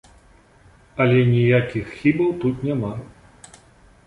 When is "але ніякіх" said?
1.05-1.93